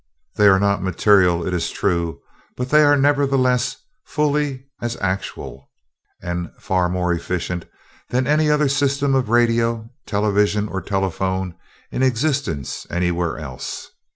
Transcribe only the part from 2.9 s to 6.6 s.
nevertheless fully as actual, and